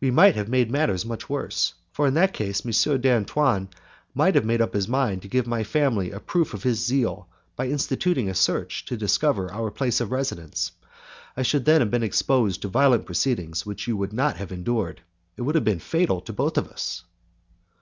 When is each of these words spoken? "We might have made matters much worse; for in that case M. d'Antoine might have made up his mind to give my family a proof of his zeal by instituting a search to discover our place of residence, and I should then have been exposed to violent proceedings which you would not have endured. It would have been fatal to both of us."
"We 0.00 0.10
might 0.10 0.36
have 0.36 0.48
made 0.48 0.70
matters 0.70 1.04
much 1.04 1.28
worse; 1.28 1.74
for 1.92 2.06
in 2.06 2.14
that 2.14 2.32
case 2.32 2.64
M. 2.64 2.98
d'Antoine 2.98 3.68
might 4.14 4.34
have 4.36 4.44
made 4.46 4.62
up 4.62 4.72
his 4.72 4.88
mind 4.88 5.20
to 5.20 5.28
give 5.28 5.46
my 5.46 5.62
family 5.64 6.10
a 6.12 6.18
proof 6.18 6.54
of 6.54 6.62
his 6.62 6.82
zeal 6.82 7.28
by 7.54 7.66
instituting 7.68 8.30
a 8.30 8.34
search 8.34 8.86
to 8.86 8.96
discover 8.96 9.52
our 9.52 9.70
place 9.70 10.00
of 10.00 10.12
residence, 10.12 10.72
and 11.36 11.42
I 11.42 11.42
should 11.42 11.66
then 11.66 11.82
have 11.82 11.90
been 11.90 12.02
exposed 12.02 12.62
to 12.62 12.68
violent 12.68 13.04
proceedings 13.04 13.66
which 13.66 13.86
you 13.86 13.98
would 13.98 14.14
not 14.14 14.38
have 14.38 14.50
endured. 14.50 15.02
It 15.36 15.42
would 15.42 15.56
have 15.56 15.62
been 15.64 15.78
fatal 15.78 16.22
to 16.22 16.32
both 16.32 16.56
of 16.56 16.66
us." 16.68 17.04